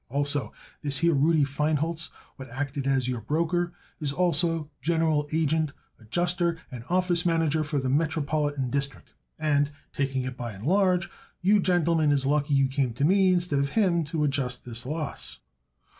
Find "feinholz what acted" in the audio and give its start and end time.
1.43-2.87